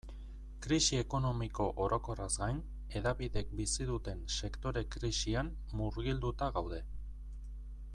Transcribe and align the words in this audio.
Krisi 0.65 0.95
ekonomiko 1.01 1.67
orokorraz 1.85 2.29
gain, 2.43 2.61
hedabideek 2.99 3.53
bizi 3.61 3.89
duten 3.93 4.25
sektore-krisian 4.41 5.55
murgilduta 5.83 6.53
gaude. 6.61 6.85